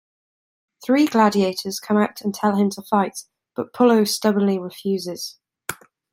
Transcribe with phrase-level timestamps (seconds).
[0.83, 5.37] Three gladiators come out and tell him to fight, but Pullo stubbornly refuses.